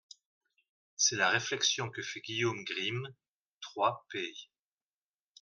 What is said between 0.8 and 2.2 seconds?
C'est la réflexion que